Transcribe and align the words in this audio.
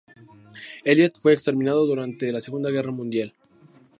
Eliot 0.83 1.19
fue 1.21 1.31
exterminado 1.31 1.85
durante 1.85 2.31
la 2.31 2.41
Segunda 2.41 2.71
Guerra 2.71 2.89
Mundial. 2.91 3.35